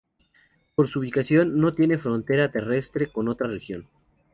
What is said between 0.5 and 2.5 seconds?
Por su ubicación no tienen frontera